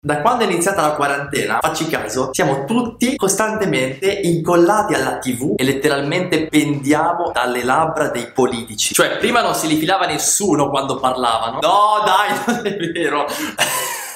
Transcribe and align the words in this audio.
Da 0.00 0.20
quando 0.20 0.44
è 0.44 0.46
iniziata 0.46 0.80
la 0.80 0.92
quarantena, 0.92 1.58
facci 1.60 1.88
caso, 1.88 2.28
siamo 2.30 2.64
tutti 2.64 3.16
costantemente 3.16 4.08
incollati 4.08 4.94
alla 4.94 5.18
TV 5.18 5.54
e 5.56 5.64
letteralmente 5.64 6.46
pendiamo 6.46 7.32
dalle 7.32 7.64
labbra 7.64 8.06
dei 8.06 8.30
politici. 8.30 8.94
Cioè, 8.94 9.16
prima 9.16 9.42
non 9.42 9.56
si 9.56 9.66
li 9.66 9.76
filava 9.76 10.06
nessuno 10.06 10.70
quando 10.70 11.00
parlavano. 11.00 11.58
No, 11.60 12.04
dai, 12.04 12.30
non 12.46 12.64
è 12.64 12.76
vero. 12.92 13.26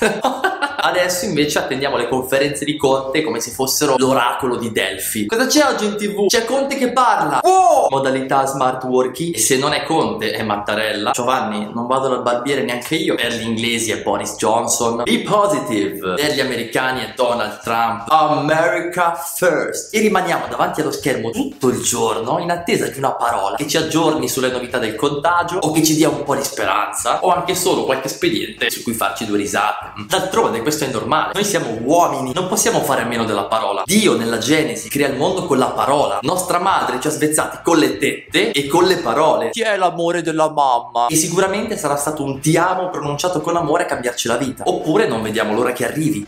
Adesso 0.84 1.26
invece 1.26 1.60
attendiamo 1.60 1.96
le 1.96 2.08
conferenze 2.08 2.64
di 2.64 2.76
Conte 2.76 3.22
come 3.22 3.38
se 3.38 3.52
fossero 3.52 3.94
l'oracolo 3.96 4.56
di 4.56 4.72
Delphi. 4.72 5.26
Cosa 5.26 5.46
c'è 5.46 5.64
oggi 5.64 5.84
in 5.84 5.96
tv? 5.96 6.26
C'è 6.26 6.44
Conte 6.44 6.76
che 6.76 6.90
parla! 6.90 7.38
Wow! 7.40 7.86
Modalità 7.88 8.46
smart 8.46 8.82
working. 8.82 9.36
E 9.36 9.38
se 9.38 9.58
non 9.58 9.72
è 9.74 9.84
Conte, 9.84 10.32
è 10.32 10.42
Mattarella. 10.42 11.12
Giovanni, 11.12 11.70
non 11.72 11.86
vado 11.86 12.08
dal 12.08 12.22
barbiere 12.22 12.62
neanche 12.62 12.96
io. 12.96 13.14
Per 13.14 13.32
gli 13.32 13.42
inglesi 13.42 13.92
è 13.92 14.02
Boris 14.02 14.34
Johnson. 14.34 15.02
Be 15.04 15.20
positive. 15.20 16.14
Per 16.14 16.32
gli 16.32 16.40
americani 16.40 17.02
è 17.02 17.12
Donald 17.14 17.60
Trump. 17.60 18.10
America 18.10 19.14
first. 19.14 19.94
E 19.94 20.00
rimaniamo 20.00 20.46
davanti 20.48 20.80
allo 20.80 20.90
schermo 20.90 21.30
tutto 21.30 21.68
il 21.68 21.80
giorno 21.80 22.40
in 22.40 22.50
attesa 22.50 22.88
di 22.88 22.98
una 22.98 23.12
parola 23.12 23.54
che 23.54 23.68
ci 23.68 23.76
aggiorni 23.76 24.28
sulle 24.28 24.50
novità 24.50 24.78
del 24.78 24.96
contagio 24.96 25.58
o 25.58 25.70
che 25.70 25.84
ci 25.84 25.94
dia 25.94 26.08
un 26.08 26.24
po' 26.24 26.34
di 26.34 26.42
speranza 26.42 27.22
o 27.22 27.28
anche 27.28 27.54
solo 27.54 27.84
qualche 27.84 28.08
espediente 28.08 28.68
su 28.68 28.82
cui 28.82 28.94
farci 28.94 29.26
due 29.26 29.36
risate. 29.36 29.91
D'altronde 30.06 30.62
questo 30.62 30.84
è 30.84 30.88
normale. 30.88 31.32
Noi 31.34 31.44
siamo 31.44 31.78
uomini, 31.82 32.32
non 32.32 32.48
possiamo 32.48 32.80
fare 32.80 33.02
a 33.02 33.04
meno 33.04 33.24
della 33.24 33.44
parola. 33.44 33.82
Dio 33.84 34.16
nella 34.16 34.38
Genesi 34.38 34.88
crea 34.88 35.08
il 35.08 35.16
mondo 35.16 35.44
con 35.46 35.58
la 35.58 35.70
parola. 35.70 36.18
Nostra 36.22 36.58
madre 36.58 37.00
ci 37.00 37.08
ha 37.08 37.10
svezzati 37.10 37.58
con 37.62 37.78
le 37.78 37.98
tette 37.98 38.52
e 38.52 38.66
con 38.66 38.84
le 38.84 38.96
parole. 38.98 39.50
Chi 39.50 39.62
è 39.62 39.76
l'amore 39.76 40.22
della 40.22 40.50
mamma? 40.50 41.06
E 41.08 41.16
sicuramente 41.16 41.76
sarà 41.76 41.96
stato 41.96 42.22
un 42.22 42.40
ti 42.40 42.56
amo 42.56 42.90
pronunciato 42.90 43.40
con 43.40 43.56
amore 43.56 43.84
a 43.84 43.86
cambiarci 43.86 44.28
la 44.28 44.36
vita. 44.36 44.64
Oppure 44.66 45.06
non 45.06 45.22
vediamo 45.22 45.54
l'ora 45.54 45.72
che 45.72 45.84
arrivi. 45.84 46.26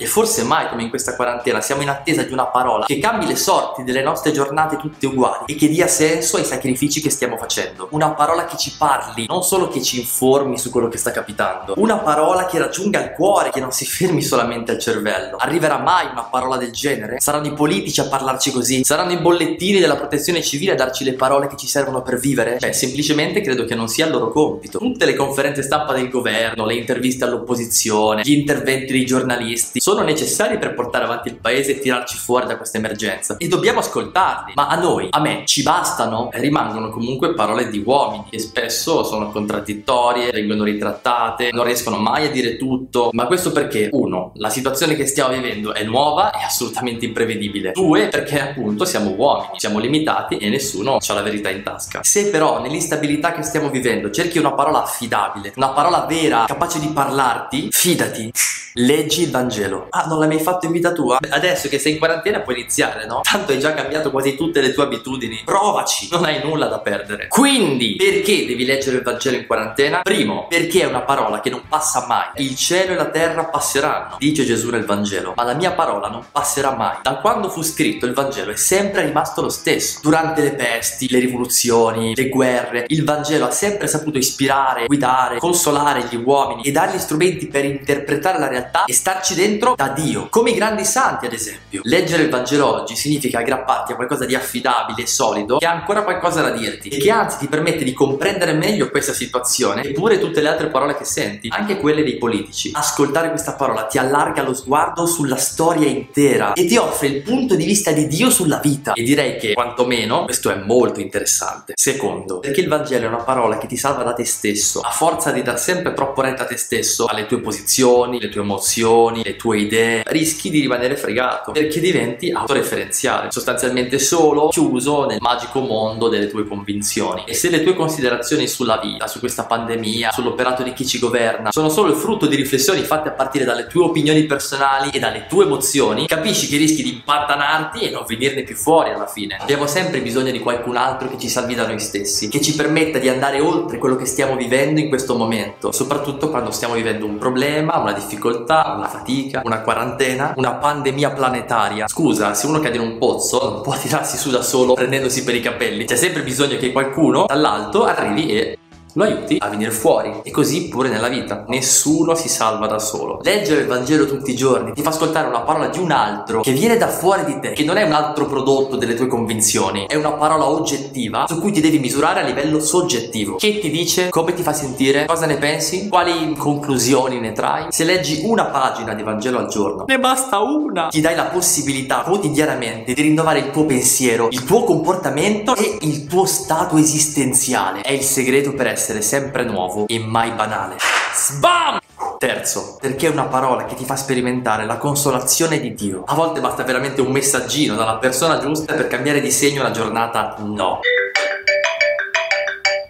E 0.00 0.06
forse 0.06 0.44
mai 0.44 0.68
come 0.68 0.84
in 0.84 0.90
questa 0.90 1.16
quarantena 1.16 1.60
siamo 1.60 1.82
in 1.82 1.88
attesa 1.88 2.22
di 2.22 2.32
una 2.32 2.46
parola 2.46 2.84
che 2.84 3.00
cambi 3.00 3.26
le 3.26 3.34
sorti 3.34 3.82
delle 3.82 4.00
nostre 4.00 4.30
giornate 4.30 4.76
tutte 4.76 5.06
uguali 5.06 5.46
e 5.46 5.56
che 5.56 5.68
dia 5.68 5.88
senso 5.88 6.36
ai 6.36 6.44
sacrifici 6.44 7.00
che 7.00 7.10
stiamo 7.10 7.36
facendo. 7.36 7.88
Una 7.90 8.10
parola 8.10 8.44
che 8.44 8.56
ci 8.56 8.76
parli, 8.78 9.26
non 9.26 9.42
solo 9.42 9.66
che 9.66 9.82
ci 9.82 9.98
informi 9.98 10.56
su 10.56 10.70
quello 10.70 10.86
che 10.86 10.98
sta 10.98 11.10
capitando. 11.10 11.74
Una 11.78 11.98
parola 11.98 12.46
che 12.46 12.58
raggiunga 12.58 13.02
il 13.02 13.10
cuore, 13.10 13.50
che 13.50 13.58
non 13.58 13.72
si 13.72 13.86
fermi 13.90 14.22
solamente 14.22 14.70
al 14.70 14.78
cervello. 14.78 15.36
Arriverà 15.36 15.78
mai 15.78 16.06
una 16.12 16.22
parola 16.22 16.56
del 16.58 16.70
genere? 16.70 17.18
Saranno 17.18 17.48
i 17.48 17.54
politici 17.54 17.98
a 17.98 18.06
parlarci 18.06 18.52
così? 18.52 18.84
Saranno 18.84 19.10
i 19.10 19.18
bollettini 19.18 19.80
della 19.80 19.96
protezione 19.96 20.42
civile 20.42 20.72
a 20.72 20.76
darci 20.76 21.02
le 21.02 21.14
parole 21.14 21.48
che 21.48 21.56
ci 21.56 21.66
servono 21.66 22.02
per 22.02 22.20
vivere? 22.20 22.58
Beh, 22.60 22.72
semplicemente 22.72 23.40
credo 23.40 23.64
che 23.64 23.74
non 23.74 23.88
sia 23.88 24.06
il 24.06 24.12
loro 24.12 24.30
compito. 24.30 24.78
Tutte 24.78 25.06
le 25.06 25.16
conferenze 25.16 25.64
stampa 25.64 25.92
del 25.92 26.08
governo, 26.08 26.66
le 26.66 26.76
interviste 26.76 27.24
all'opposizione, 27.24 28.22
gli 28.22 28.30
interventi 28.30 28.92
dei 28.92 29.04
giornalisti 29.04 29.80
sono 29.88 30.02
necessari 30.02 30.58
per 30.58 30.74
portare 30.74 31.04
avanti 31.04 31.28
il 31.28 31.36
paese 31.36 31.70
e 31.70 31.78
tirarci 31.78 32.18
fuori 32.18 32.46
da 32.46 32.58
questa 32.58 32.76
emergenza. 32.76 33.36
E 33.38 33.48
dobbiamo 33.48 33.78
ascoltarli. 33.78 34.52
Ma 34.54 34.66
a 34.66 34.76
noi, 34.76 35.08
a 35.08 35.18
me, 35.18 35.44
ci 35.46 35.62
bastano? 35.62 36.30
E 36.30 36.40
rimangono 36.40 36.90
comunque 36.90 37.32
parole 37.32 37.70
di 37.70 37.82
uomini 37.82 38.26
che 38.28 38.38
spesso 38.38 39.02
sono 39.02 39.30
contraddittorie, 39.30 40.30
vengono 40.30 40.64
ritrattate, 40.64 41.48
non 41.52 41.64
riescono 41.64 41.96
mai 41.96 42.26
a 42.26 42.30
dire 42.30 42.58
tutto. 42.58 43.08
Ma 43.12 43.24
questo 43.24 43.50
perché, 43.50 43.88
uno, 43.92 44.32
la 44.34 44.50
situazione 44.50 44.94
che 44.94 45.06
stiamo 45.06 45.32
vivendo 45.32 45.72
è 45.72 45.82
nuova 45.84 46.32
e 46.32 46.44
assolutamente 46.44 47.06
imprevedibile. 47.06 47.72
Due, 47.72 48.08
perché 48.08 48.42
appunto 48.42 48.84
siamo 48.84 49.14
uomini, 49.16 49.52
siamo 49.58 49.78
limitati 49.78 50.36
e 50.36 50.50
nessuno 50.50 50.98
ha 50.98 51.12
la 51.14 51.22
verità 51.22 51.48
in 51.48 51.62
tasca. 51.62 52.00
Se 52.02 52.28
però 52.28 52.60
nell'instabilità 52.60 53.32
che 53.32 53.42
stiamo 53.42 53.70
vivendo 53.70 54.10
cerchi 54.10 54.36
una 54.36 54.52
parola 54.52 54.82
affidabile, 54.82 55.54
una 55.56 55.70
parola 55.70 56.04
vera, 56.06 56.44
capace 56.46 56.78
di 56.78 56.88
parlarti, 56.88 57.68
fidati. 57.70 58.30
Leggi 58.74 59.22
il 59.22 59.30
Vangelo. 59.30 59.77
Ah, 59.90 60.04
non 60.06 60.18
l'hai 60.18 60.28
mai 60.28 60.40
fatto 60.40 60.66
in 60.66 60.72
vita 60.72 60.92
tua? 60.92 61.18
Beh, 61.18 61.30
adesso 61.30 61.68
che 61.68 61.78
sei 61.78 61.92
in 61.92 61.98
quarantena 61.98 62.40
puoi 62.40 62.58
iniziare, 62.58 63.06
no? 63.06 63.20
Tanto 63.22 63.52
hai 63.52 63.58
già 63.58 63.74
cambiato 63.74 64.10
quasi 64.10 64.36
tutte 64.36 64.60
le 64.60 64.72
tue 64.72 64.84
abitudini. 64.84 65.42
Provaci, 65.44 66.08
non 66.10 66.24
hai 66.24 66.42
nulla 66.42 66.66
da 66.66 66.78
perdere. 66.80 67.28
Quindi, 67.28 67.96
perché 67.96 68.46
devi 68.46 68.64
leggere 68.64 68.98
il 68.98 69.02
Vangelo 69.02 69.36
in 69.36 69.46
quarantena? 69.46 70.00
Primo, 70.02 70.46
perché 70.48 70.82
è 70.82 70.86
una 70.86 71.00
parola 71.00 71.40
che 71.40 71.50
non 71.50 71.62
passa 71.68 72.06
mai. 72.06 72.26
Il 72.36 72.54
cielo 72.56 72.92
e 72.92 72.96
la 72.96 73.10
terra 73.10 73.46
passeranno, 73.46 74.16
dice 74.18 74.44
Gesù 74.44 74.70
nel 74.70 74.84
Vangelo, 74.84 75.32
ma 75.34 75.42
la 75.42 75.54
mia 75.54 75.72
parola 75.72 76.08
non 76.08 76.24
passerà 76.30 76.72
mai. 76.72 76.98
Da 77.02 77.16
quando 77.16 77.48
fu 77.48 77.62
scritto 77.62 78.06
il 78.06 78.12
Vangelo 78.12 78.52
è 78.52 78.56
sempre 78.56 79.02
rimasto 79.02 79.40
lo 79.40 79.48
stesso. 79.48 80.00
Durante 80.02 80.42
le 80.42 80.52
pesti, 80.52 81.08
le 81.10 81.18
rivoluzioni, 81.18 82.14
le 82.14 82.28
guerre, 82.28 82.84
il 82.88 83.04
Vangelo 83.04 83.46
ha 83.46 83.50
sempre 83.50 83.86
saputo 83.86 84.18
ispirare, 84.18 84.86
guidare, 84.86 85.38
consolare 85.38 86.06
gli 86.10 86.16
uomini 86.16 86.62
e 86.62 86.70
dargli 86.70 86.98
strumenti 86.98 87.46
per 87.46 87.64
interpretare 87.64 88.38
la 88.38 88.48
realtà 88.48 88.56
realtà 88.58 88.84
e 88.84 88.92
starci 88.92 89.34
dentro 89.34 89.67
da 89.76 89.88
Dio, 89.88 90.28
come 90.30 90.50
i 90.50 90.54
grandi 90.54 90.84
santi 90.84 91.26
ad 91.26 91.32
esempio. 91.32 91.80
Leggere 91.84 92.22
il 92.22 92.30
Vangelo 92.30 92.66
oggi 92.66 92.96
significa 92.96 93.38
aggrapparti 93.38 93.92
a 93.92 93.94
qualcosa 93.96 94.24
di 94.24 94.34
affidabile 94.34 95.02
e 95.02 95.06
solido 95.06 95.58
che 95.58 95.66
ha 95.66 95.72
ancora 95.72 96.02
qualcosa 96.02 96.42
da 96.42 96.50
dirti 96.50 96.88
e 96.88 96.98
che 96.98 97.10
anzi 97.10 97.38
ti 97.38 97.48
permette 97.48 97.84
di 97.84 97.92
comprendere 97.92 98.52
meglio 98.52 98.90
questa 98.90 99.12
situazione 99.12 99.82
eppure 99.82 100.18
tutte 100.18 100.40
le 100.40 100.48
altre 100.48 100.68
parole 100.68 100.96
che 100.96 101.04
senti, 101.04 101.48
anche 101.50 101.78
quelle 101.78 102.02
dei 102.02 102.16
politici. 102.16 102.70
Ascoltare 102.74 103.30
questa 103.30 103.54
parola 103.54 103.84
ti 103.84 103.98
allarga 103.98 104.42
lo 104.42 104.54
sguardo 104.54 105.06
sulla 105.06 105.36
storia 105.36 105.88
intera 105.88 106.52
e 106.52 106.66
ti 106.66 106.76
offre 106.76 107.08
il 107.08 107.22
punto 107.22 107.54
di 107.54 107.64
vista 107.64 107.92
di 107.92 108.06
Dio 108.06 108.30
sulla 108.30 108.58
vita 108.58 108.92
e 108.92 109.02
direi 109.02 109.38
che 109.38 109.52
quantomeno 109.52 110.24
questo 110.24 110.50
è 110.50 110.56
molto 110.56 111.00
interessante. 111.00 111.72
Secondo, 111.76 112.38
perché 112.38 112.60
il 112.60 112.68
Vangelo 112.68 113.04
è 113.04 113.08
una 113.08 113.22
parola 113.22 113.58
che 113.58 113.66
ti 113.66 113.76
salva 113.76 114.02
da 114.02 114.12
te 114.12 114.24
stesso, 114.24 114.80
a 114.80 114.90
forza 114.90 115.30
di 115.30 115.42
dar 115.42 115.58
sempre 115.58 115.92
troppo 115.92 116.20
retta 116.20 116.42
a 116.42 116.46
te 116.46 116.56
stesso, 116.56 117.06
alle 117.06 117.26
tue 117.26 117.40
posizioni, 117.40 118.20
le 118.20 118.28
tue 118.28 118.42
emozioni, 118.42 119.22
le 119.22 119.36
tue 119.36 119.57
idee, 119.58 120.02
rischi 120.06 120.50
di 120.50 120.60
rimanere 120.60 120.96
fregato 120.96 121.52
perché 121.52 121.80
diventi 121.80 122.30
autoreferenziale, 122.30 123.30
sostanzialmente 123.30 123.98
solo 123.98 124.48
chiuso 124.48 125.06
nel 125.06 125.18
magico 125.20 125.60
mondo 125.60 126.08
delle 126.08 126.28
tue 126.28 126.46
convinzioni. 126.46 127.24
E 127.26 127.34
se 127.34 127.50
le 127.50 127.62
tue 127.62 127.74
considerazioni 127.74 128.46
sulla 128.46 128.78
vita, 128.78 129.06
su 129.06 129.18
questa 129.18 129.44
pandemia, 129.44 130.12
sull'operato 130.12 130.62
di 130.62 130.72
chi 130.72 130.86
ci 130.86 130.98
governa, 130.98 131.50
sono 131.52 131.68
solo 131.68 131.90
il 131.90 131.96
frutto 131.96 132.26
di 132.26 132.36
riflessioni 132.36 132.82
fatte 132.82 133.08
a 133.08 133.12
partire 133.12 133.44
dalle 133.44 133.66
tue 133.66 133.84
opinioni 133.84 134.24
personali 134.24 134.90
e 134.90 134.98
dalle 134.98 135.26
tue 135.28 135.44
emozioni, 135.44 136.06
capisci 136.06 136.48
che 136.48 136.56
rischi 136.56 136.82
di 136.82 136.92
impantanarti 136.94 137.80
e 137.80 137.90
non 137.90 138.04
venirne 138.06 138.42
più 138.42 138.54
fuori 138.54 138.90
alla 138.90 139.06
fine. 139.06 139.36
Abbiamo 139.40 139.66
sempre 139.66 140.00
bisogno 140.00 140.30
di 140.30 140.40
qualcun 140.40 140.76
altro 140.76 141.08
che 141.08 141.18
ci 141.18 141.28
salvi 141.28 141.54
da 141.54 141.66
noi 141.66 141.80
stessi, 141.80 142.28
che 142.28 142.40
ci 142.40 142.54
permetta 142.54 142.98
di 142.98 143.08
andare 143.08 143.40
oltre 143.40 143.78
quello 143.78 143.96
che 143.96 144.06
stiamo 144.06 144.36
vivendo 144.36 144.80
in 144.80 144.88
questo 144.88 145.16
momento, 145.16 145.72
soprattutto 145.72 146.30
quando 146.30 146.50
stiamo 146.50 146.74
vivendo 146.74 147.06
un 147.06 147.18
problema, 147.18 147.78
una 147.78 147.92
difficoltà 147.92 148.74
una 148.76 148.88
fatica, 148.88 149.37
una 149.44 149.60
quarantena, 149.60 150.32
una 150.36 150.54
pandemia 150.54 151.10
planetaria. 151.10 151.88
Scusa, 151.88 152.34
se 152.34 152.46
uno 152.46 152.60
cade 152.60 152.76
in 152.76 152.82
un 152.82 152.98
pozzo 152.98 153.40
non 153.42 153.60
può 153.62 153.76
tirarsi 153.76 154.16
su 154.16 154.30
da 154.30 154.42
solo 154.42 154.74
prendendosi 154.74 155.24
per 155.24 155.34
i 155.34 155.40
capelli. 155.40 155.84
C'è 155.84 155.96
sempre 155.96 156.22
bisogno 156.22 156.56
che 156.56 156.72
qualcuno 156.72 157.26
dall'alto 157.26 157.84
arrivi 157.84 158.28
e 158.30 158.58
lo 158.98 159.04
aiuti 159.04 159.36
a 159.38 159.48
venire 159.48 159.70
fuori. 159.70 160.12
E 160.24 160.30
così 160.32 160.68
pure 160.68 160.88
nella 160.88 161.08
vita. 161.08 161.44
Nessuno 161.46 162.16
si 162.16 162.28
salva 162.28 162.66
da 162.66 162.80
solo. 162.80 163.20
Leggere 163.22 163.60
il 163.60 163.68
Vangelo 163.68 164.06
tutti 164.06 164.32
i 164.32 164.36
giorni 164.36 164.72
ti 164.72 164.82
fa 164.82 164.90
ascoltare 164.90 165.28
una 165.28 165.42
parola 165.42 165.68
di 165.68 165.78
un 165.78 165.92
altro 165.92 166.40
che 166.40 166.50
viene 166.50 166.76
da 166.76 166.88
fuori 166.88 167.24
di 167.24 167.38
te, 167.38 167.52
che 167.52 167.62
non 167.62 167.76
è 167.76 167.84
un 167.84 167.92
altro 167.92 168.26
prodotto 168.26 168.76
delle 168.76 168.94
tue 168.94 169.06
convinzioni, 169.06 169.86
è 169.86 169.94
una 169.94 170.12
parola 170.12 170.48
oggettiva 170.48 171.26
su 171.28 171.40
cui 171.40 171.52
ti 171.52 171.60
devi 171.60 171.78
misurare 171.78 172.20
a 172.20 172.24
livello 172.24 172.58
soggettivo. 172.58 173.36
Che 173.36 173.60
ti 173.60 173.70
dice 173.70 174.08
come 174.08 174.34
ti 174.34 174.42
fa 174.42 174.52
sentire, 174.52 175.06
cosa 175.06 175.26
ne 175.26 175.36
pensi, 175.36 175.88
quali 175.88 176.34
conclusioni 176.34 177.20
ne 177.20 177.32
trai. 177.32 177.66
Se 177.68 177.84
leggi 177.84 178.22
una 178.24 178.46
pagina 178.46 178.94
di 178.94 179.04
Vangelo 179.04 179.38
al 179.38 179.46
giorno, 179.46 179.84
ne 179.86 179.98
basta 180.00 180.40
una. 180.40 180.88
Ti 180.88 181.00
dai 181.00 181.14
la 181.14 181.26
possibilità 181.26 182.00
quotidianamente 182.00 182.94
di 182.94 183.02
rinnovare 183.02 183.38
il 183.38 183.50
tuo 183.50 183.64
pensiero, 183.64 184.28
il 184.30 184.42
tuo 184.44 184.64
comportamento 184.64 185.54
e 185.54 185.78
il 185.82 186.06
tuo 186.06 186.24
stato 186.24 186.76
esistenziale. 186.76 187.82
È 187.82 187.92
il 187.92 188.02
segreto 188.02 188.52
per 188.54 188.66
essere 188.66 188.87
essere 188.88 189.02
sempre 189.02 189.44
nuovo 189.44 189.86
e 189.86 189.98
mai 189.98 190.30
banale. 190.30 190.76
Sbam! 191.14 191.78
Terzo, 192.16 192.78
perché 192.80 193.06
è 193.06 193.10
una 193.10 193.26
parola 193.26 193.64
che 193.66 193.74
ti 193.74 193.84
fa 193.84 193.94
sperimentare 193.96 194.64
la 194.64 194.78
consolazione 194.78 195.60
di 195.60 195.74
Dio. 195.74 196.02
A 196.06 196.14
volte 196.14 196.40
basta 196.40 196.62
veramente 196.64 197.00
un 197.00 197.12
messaggino 197.12 197.76
dalla 197.76 197.98
persona 197.98 198.38
giusta 198.38 198.74
per 198.74 198.88
cambiare 198.88 199.20
di 199.20 199.30
segno 199.30 199.62
la 199.62 199.70
giornata 199.70 200.36
no. 200.38 200.80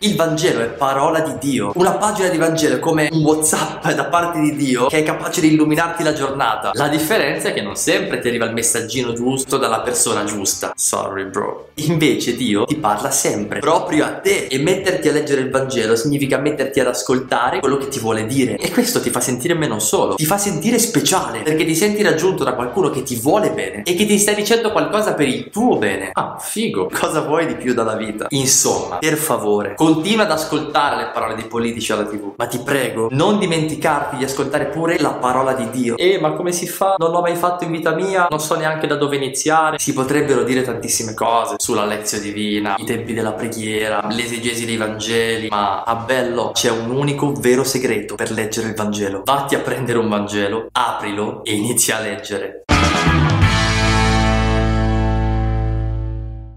Il 0.01 0.15
Vangelo 0.15 0.61
è 0.61 0.67
parola 0.67 1.19
di 1.19 1.39
Dio. 1.41 1.73
Una 1.75 1.95
pagina 1.95 2.29
di 2.29 2.37
Vangelo 2.37 2.77
è 2.77 2.79
come 2.79 3.09
un 3.11 3.21
WhatsApp 3.25 3.85
da 3.91 4.05
parte 4.05 4.39
di 4.39 4.55
Dio 4.55 4.87
che 4.87 4.99
è 4.99 5.03
capace 5.03 5.41
di 5.41 5.53
illuminarti 5.53 6.05
la 6.05 6.13
giornata. 6.13 6.71
La 6.75 6.87
differenza 6.87 7.49
è 7.49 7.53
che 7.53 7.63
non 7.63 7.75
sempre 7.75 8.21
ti 8.21 8.29
arriva 8.29 8.45
il 8.45 8.53
messaggino 8.53 9.13
giusto 9.13 9.57
dalla 9.57 9.81
persona 9.81 10.23
giusta. 10.23 10.73
Sorry, 10.77 11.25
bro. 11.25 11.71
Invece 11.75 12.37
Dio 12.37 12.65
ti 12.65 12.77
parla 12.77 13.11
sempre, 13.11 13.59
proprio 13.59 14.05
a 14.05 14.11
te. 14.11 14.47
E 14.49 14.59
metterti 14.59 15.09
a 15.09 15.13
leggere 15.13 15.41
il 15.41 15.51
Vangelo 15.51 15.97
significa 15.97 16.39
metterti 16.39 16.79
ad 16.79 16.87
ascoltare 16.87 17.59
quello 17.59 17.77
che 17.77 17.89
ti 17.89 17.99
vuole 17.99 18.25
dire. 18.27 18.57
E 18.57 18.71
questo 18.71 19.01
ti 19.01 19.11
fa 19.11 19.21
sentire 19.21 19.55
meno 19.55 19.81
solo. 19.81 20.15
Ti 20.15 20.27
fa 20.27 20.39
sentire 20.39 20.79
speciale 20.79 21.41
perché 21.41 21.65
ti 21.65 21.75
senti 21.75 22.03
raggiunto 22.03 22.45
da 22.45 22.55
qualcuno 22.55 22.91
che 22.91 23.03
ti 23.03 23.17
vuole 23.17 23.51
bene 23.51 23.83
e 23.83 23.97
che 23.97 24.07
ti 24.07 24.17
sta 24.17 24.31
dicendo 24.33 24.71
qualcosa 24.71 25.15
per 25.15 25.27
il 25.27 25.51
tuo 25.51 25.77
bene. 25.77 26.11
Ah, 26.13 26.37
figo. 26.39 26.89
Cosa 26.93 27.23
vuoi 27.23 27.47
di 27.49 27.57
più 27.57 27.75
dalla 27.75 27.97
vita? 27.97 28.27
Insomma, 28.29 28.99
per 28.99 29.17
favore, 29.17 29.75
Continua 29.89 30.25
ad 30.25 30.31
ascoltare 30.31 30.97
le 30.97 31.11
parole 31.15 31.35
dei 31.35 31.47
politici 31.47 31.93
alla 31.93 32.05
tv, 32.05 32.35
ma 32.37 32.47
ti 32.47 32.59
prego, 32.59 33.09
non 33.11 33.39
dimenticarti 33.39 34.19
di 34.19 34.25
ascoltare 34.25 34.67
pure 34.67 34.99
la 34.99 35.15
parola 35.15 35.55
di 35.55 35.71
Dio. 35.71 35.97
Eh, 35.97 36.19
ma 36.21 36.33
come 36.33 36.53
si 36.53 36.67
fa? 36.67 36.97
Non 36.99 37.11
l'ho 37.11 37.23
mai 37.23 37.35
fatto 37.37 37.65
in 37.65 37.71
vita 37.71 37.95
mia, 37.95 38.27
non 38.29 38.39
so 38.39 38.55
neanche 38.55 38.87
da 38.87 38.97
dove 38.97 39.17
iniziare. 39.17 39.79
Si 39.79 39.95
potrebbero 39.95 40.43
dire 40.43 40.61
tantissime 40.61 41.15
cose 41.15 41.55
sulla 41.57 41.87
lezione 41.87 42.23
divina, 42.23 42.75
i 42.77 42.85
tempi 42.85 43.15
della 43.15 43.33
preghiera, 43.33 44.07
l'esegesi 44.11 44.67
dei 44.67 44.77
Vangeli, 44.77 45.49
ma 45.49 45.85
a 45.85 45.95
bello 45.95 46.51
c'è 46.53 46.69
un 46.71 46.91
unico 46.91 47.33
vero 47.33 47.65
segreto 47.65 48.15
per 48.15 48.31
leggere 48.31 48.69
il 48.69 48.75
Vangelo. 48.75 49.23
Vatti 49.25 49.55
a 49.55 49.61
prendere 49.61 49.97
un 49.97 50.11
Vangelo, 50.11 50.67
aprilo 50.71 51.43
e 51.45 51.55
inizia 51.55 51.97
a 51.97 52.01
leggere. 52.01 52.65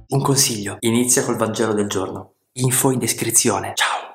Un 0.09 0.21
consiglio, 0.21 0.75
inizia 0.81 1.23
col 1.23 1.37
Vangelo 1.37 1.71
del 1.71 1.87
giorno. 1.87 2.30
Info 2.55 2.91
in 2.91 2.99
descrizione. 2.99 3.71
Ciao! 3.75 4.10